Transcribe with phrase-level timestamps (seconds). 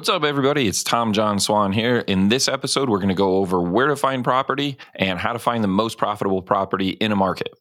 [0.00, 0.66] What's up, everybody?
[0.66, 1.98] It's Tom John Swan here.
[1.98, 5.38] In this episode, we're going to go over where to find property and how to
[5.38, 7.52] find the most profitable property in a market.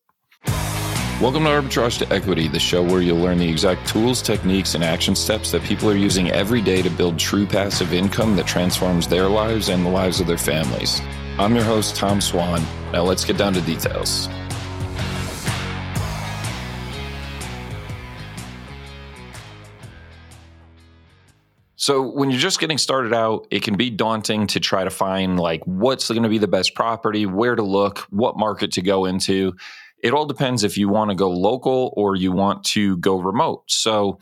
[0.45, 4.85] Welcome to Arbitrage to Equity, the show where you'll learn the exact tools, techniques, and
[4.85, 9.05] action steps that people are using every day to build true passive income that transforms
[9.05, 11.01] their lives and the lives of their families.
[11.37, 12.63] I'm your host, Tom Swan.
[12.93, 14.29] Now let's get down to details.
[21.89, 25.39] So when you're just getting started out, it can be daunting to try to find
[25.39, 29.05] like what's going to be the best property, where to look, what market to go
[29.05, 29.55] into.
[30.03, 33.63] It all depends if you want to go local or you want to go remote.
[33.71, 34.19] So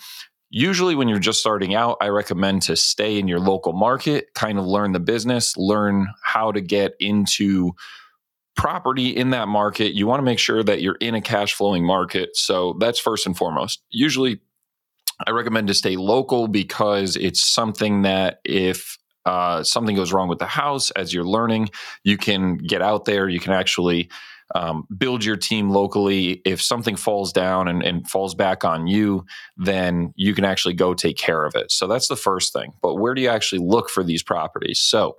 [0.49, 4.57] usually when you're just starting out, I recommend to stay in your local market, kind
[4.57, 7.73] of learn the business, learn how to get into
[8.55, 9.93] property in that market.
[9.93, 12.37] You want to make sure that you're in a cash flowing market.
[12.37, 13.83] So that's first and foremost.
[13.89, 14.39] Usually
[15.25, 20.39] I recommend to stay local because it's something that if uh, something goes wrong with
[20.39, 21.69] the house as you're learning,
[22.03, 23.27] you can get out there.
[23.27, 24.09] You can actually
[24.55, 26.41] um, build your team locally.
[26.45, 29.25] If something falls down and, and, falls back on you,
[29.57, 31.71] then you can actually go take care of it.
[31.71, 32.71] So that's the first thing.
[32.81, 34.79] But where do you actually look for these properties?
[34.79, 35.17] So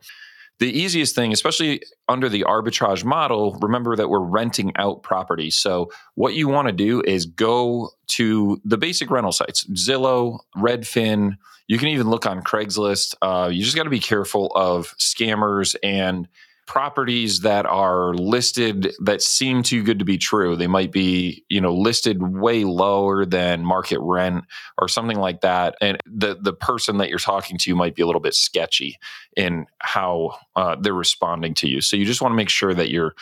[0.59, 5.50] the easiest thing, especially under the arbitrage model, remember that we're renting out property.
[5.50, 11.37] So, what you want to do is go to the basic rental sites Zillow, Redfin.
[11.69, 13.15] You can even look on Craigslist.
[13.23, 16.27] Uh, you just got to be careful of scammers and
[16.69, 20.55] properties that are listed that seem too good to be true.
[20.55, 24.44] They might be, you know, listed way lower than market rent
[24.80, 25.75] or something like that.
[25.80, 28.98] And the the person that you're talking to might be a little bit sketchy
[29.36, 31.80] in how uh, they're responding to you.
[31.80, 33.14] So you just want to make sure that you're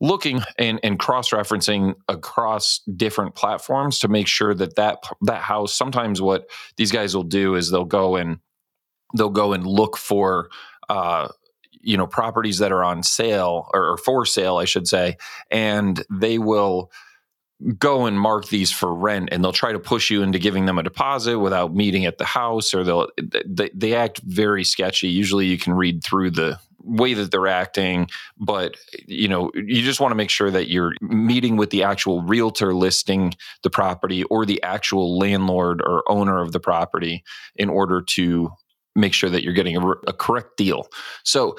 [0.00, 6.20] looking and, and cross-referencing across different platforms to make sure that that that house sometimes
[6.20, 8.38] what these guys will do is they'll go and
[9.16, 10.48] they'll go and look for
[10.88, 11.28] uh,
[11.82, 15.16] you know properties that are on sale or, for sale i should say
[15.50, 16.90] and they will
[17.78, 20.78] go and mark these for rent and they'll try to push you into giving them
[20.78, 23.08] a deposit without meeting at the house or they'll
[23.46, 25.08] they, they act very sketchy.
[25.08, 30.00] Usually you can read through the way that they're acting but you know you just
[30.00, 34.44] want to make sure that you're meeting with the actual realtor listing the property or
[34.44, 37.22] the actual landlord or owner of the property
[37.54, 38.50] in order to
[38.94, 40.86] make sure that you're getting a, a correct deal.
[41.24, 41.56] So,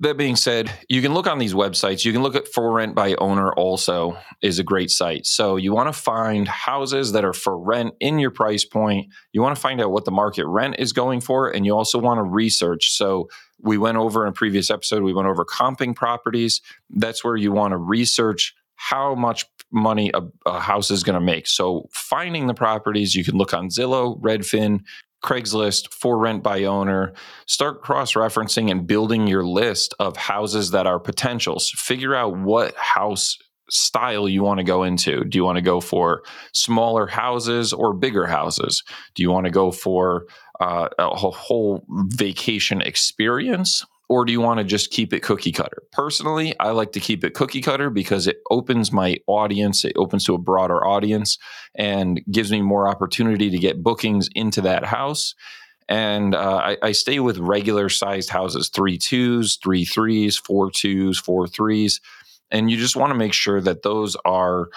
[0.00, 2.06] that being said, you can look on these websites.
[2.06, 5.26] You can look at for rent by owner also is a great site.
[5.26, 9.08] So you want to find houses that are for rent in your price point.
[9.32, 11.98] You want to find out what the market rent is going for and you also
[11.98, 12.92] want to research.
[12.92, 13.28] So
[13.60, 16.62] we went over in a previous episode, we went over comping properties.
[16.88, 21.20] That's where you want to research how much money a, a house is going to
[21.20, 21.46] make.
[21.46, 24.80] So finding the properties, you can look on Zillow, Redfin,
[25.22, 27.12] Craigslist for rent by owner,
[27.46, 31.70] start cross referencing and building your list of houses that are potentials.
[31.70, 33.38] Figure out what house
[33.68, 35.24] style you want to go into.
[35.24, 36.22] Do you want to go for
[36.52, 38.82] smaller houses or bigger houses?
[39.14, 40.26] Do you want to go for
[40.60, 43.84] uh, a whole vacation experience?
[44.10, 45.84] Or do you want to just keep it cookie cutter?
[45.92, 50.24] Personally, I like to keep it cookie cutter because it opens my audience, it opens
[50.24, 51.38] to a broader audience
[51.76, 55.36] and gives me more opportunity to get bookings into that house.
[55.88, 61.18] And uh, I, I, stay with regular sized houses three twos, three threes, four twos,
[61.18, 62.00] four threes.
[62.50, 64.70] And you just want to make sure that those are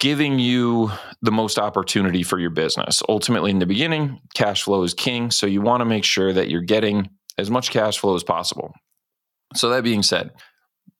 [0.00, 0.90] giving you
[1.22, 3.02] the most opportunity for your business.
[3.08, 5.30] Ultimately, in the beginning, cash flow is king.
[5.30, 7.08] So you want to make sure that you're getting
[7.38, 8.72] as much cash flow as possible.
[9.54, 10.32] So, that being said,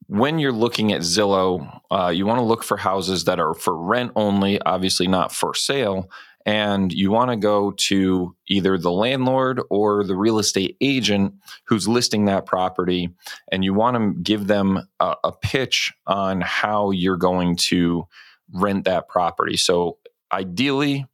[0.08, 3.76] when you're looking at Zillow, uh, you want to look for houses that are for
[3.76, 6.10] rent only, obviously not for sale.
[6.44, 11.88] And you want to go to either the landlord or the real estate agent who's
[11.88, 13.10] listing that property.
[13.50, 18.06] And you want to give them a, a pitch on how you're going to
[18.52, 19.56] rent that property.
[19.56, 19.98] So,
[20.32, 21.06] ideally,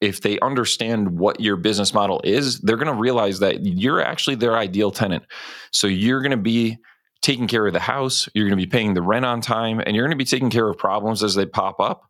[0.00, 4.36] if they understand what your business model is, they're going to realize that you're actually
[4.36, 5.24] their ideal tenant.
[5.70, 6.78] So you're going to be
[7.22, 9.96] taking care of the house, you're going to be paying the rent on time, and
[9.96, 12.08] you're going to be taking care of problems as they pop up.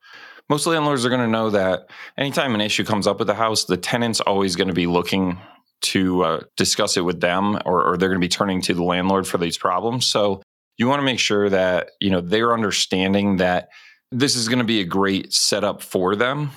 [0.49, 3.65] Most landlords are going to know that anytime an issue comes up with the house,
[3.65, 5.39] the tenant's always going to be looking
[5.83, 8.83] to uh, discuss it with them, or, or they're going to be turning to the
[8.83, 10.07] landlord for these problems.
[10.07, 10.43] So
[10.77, 13.69] you want to make sure that you know they're understanding that
[14.13, 16.51] this is going to be a great setup for them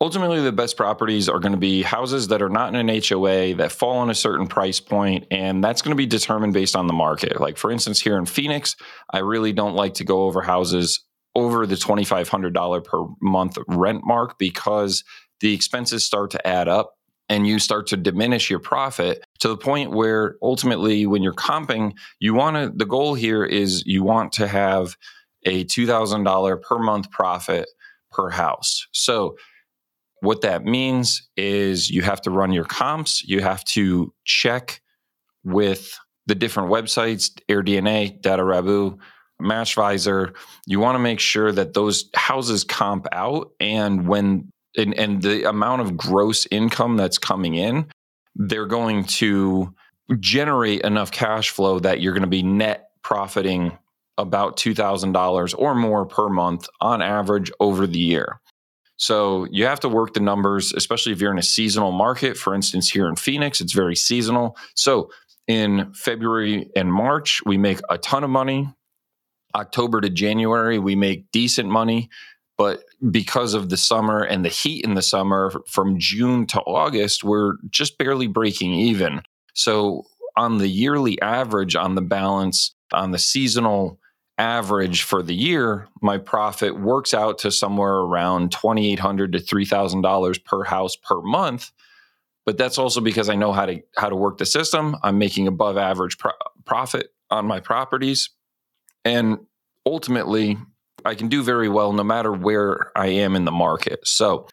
[0.00, 3.54] ultimately the best properties are going to be houses that are not in an HOA
[3.54, 6.86] that fall in a certain price point and that's going to be determined based on
[6.86, 7.40] the market.
[7.40, 8.76] Like for instance here in Phoenix,
[9.10, 11.04] I really don't like to go over houses
[11.34, 15.04] over the $2500 per month rent mark because
[15.40, 16.94] the expenses start to add up
[17.28, 21.92] and you start to diminish your profit to the point where ultimately when you're comping,
[22.18, 24.96] you want to, the goal here is you want to have
[25.44, 27.68] a $2,000 per month profit
[28.10, 28.88] per house.
[28.92, 29.36] So
[30.20, 34.80] what that means is you have to run your comps, you have to check
[35.44, 38.98] with the different websites, AirDNA, DataRabu,
[39.40, 40.36] Mashvisor.
[40.66, 45.48] You want to make sure that those houses comp out and when and, and the
[45.48, 47.86] amount of gross income that's coming in,
[48.36, 49.74] they're going to
[50.20, 53.76] generate enough cash flow that you're going to be net profiting
[54.18, 58.39] about $2,000 or more per month on average over the year.
[59.00, 62.36] So you have to work the numbers, especially if you're in a seasonal market.
[62.36, 64.58] For instance, here in Phoenix, it's very seasonal.
[64.74, 65.10] So
[65.48, 68.68] in February and March, we make a ton of money.
[69.54, 72.10] October to January, we make decent money.
[72.58, 77.24] But because of the summer and the heat in the summer, from June to August,
[77.24, 79.22] we're just barely breaking even.
[79.54, 80.04] So,
[80.36, 83.98] on the yearly average, on the balance, on the seasonal
[84.40, 90.64] average for the year, my profit works out to somewhere around 2,800 to $3,000 per
[90.64, 91.70] house per month
[92.50, 94.96] but that's also because I know how to how to work the system.
[95.04, 96.32] I'm making above average pro-
[96.64, 98.30] profit on my properties,
[99.04, 99.38] and
[99.86, 100.58] ultimately,
[101.04, 104.00] I can do very well no matter where I am in the market.
[104.04, 104.48] So.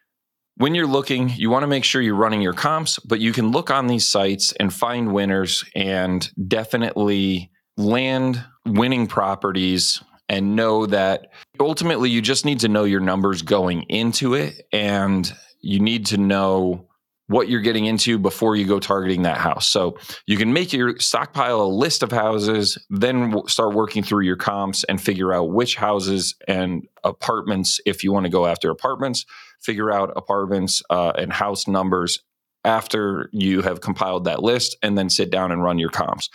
[0.60, 3.52] When you're looking, you want to make sure you're running your comps, but you can
[3.52, 11.28] look on these sites and find winners and definitely land winning properties and know that
[11.58, 15.32] ultimately you just need to know your numbers going into it and
[15.62, 16.84] you need to know
[17.28, 19.66] what you're getting into before you go targeting that house.
[19.68, 24.36] So you can make your stockpile a list of houses, then start working through your
[24.36, 29.26] comps and figure out which houses and apartments, if you want to go after apartments,
[29.60, 32.20] figure out apartments uh, and house numbers
[32.64, 36.30] after you have compiled that list and then sit down and run your comps.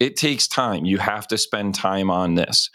[0.00, 0.84] It takes time.
[0.84, 2.70] You have to spend time on this.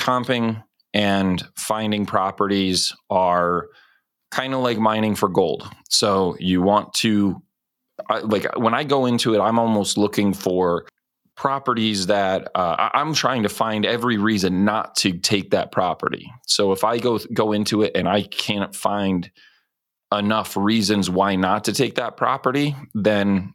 [0.00, 0.62] Comping
[0.92, 3.68] and finding properties are
[4.30, 5.68] kind of like mining for gold.
[5.88, 7.42] So you want to,
[8.22, 10.86] like, when I go into it, I'm almost looking for
[11.36, 16.30] properties that uh, I'm trying to find every reason not to take that property.
[16.46, 19.30] So if I go go into it and I can't find
[20.12, 23.54] enough reasons why not to take that property, then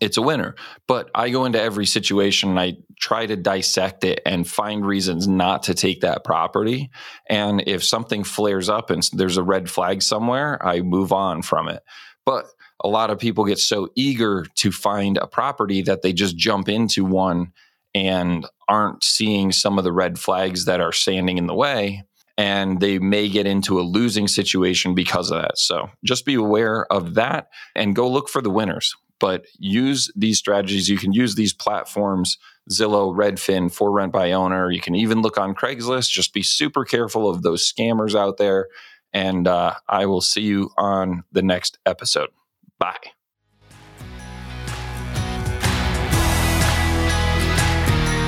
[0.00, 0.54] it's a winner.
[0.86, 5.28] But I go into every situation and I try to dissect it and find reasons
[5.28, 6.90] not to take that property.
[7.28, 11.68] And if something flares up and there's a red flag somewhere, I move on from
[11.68, 11.82] it.
[12.24, 12.46] But
[12.82, 16.68] a lot of people get so eager to find a property that they just jump
[16.68, 17.52] into one
[17.94, 22.04] and aren't seeing some of the red flags that are standing in the way.
[22.38, 25.56] And they may get into a losing situation because of that.
[25.56, 30.38] So just be aware of that and go look for the winners but use these
[30.38, 30.88] strategies.
[30.88, 32.38] You can use these platforms,
[32.70, 34.70] Zillow, Redfin, for rent by owner.
[34.70, 36.10] You can even look on Craigslist.
[36.10, 38.68] Just be super careful of those scammers out there.
[39.12, 42.30] And uh, I will see you on the next episode.
[42.78, 43.15] Bye.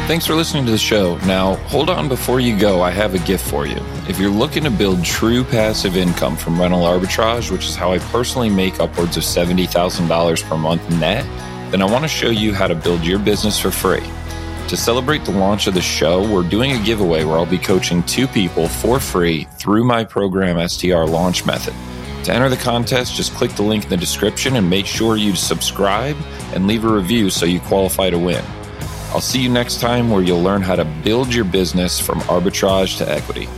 [0.09, 1.19] Thanks for listening to the show.
[1.27, 2.81] Now, hold on before you go.
[2.81, 3.77] I have a gift for you.
[4.09, 7.99] If you're looking to build true passive income from rental arbitrage, which is how I
[7.99, 11.27] personally make upwards of $70,000 per month net,
[11.71, 14.03] then I want to show you how to build your business for free.
[14.69, 18.03] To celebrate the launch of the show, we're doing a giveaway where I'll be coaching
[18.05, 21.75] two people for free through my program STR launch method.
[22.25, 25.37] To enter the contest, just click the link in the description and make sure you
[25.37, 26.17] subscribe
[26.55, 28.43] and leave a review so you qualify to win.
[29.11, 32.99] I'll see you next time where you'll learn how to build your business from arbitrage
[32.99, 33.49] to equity.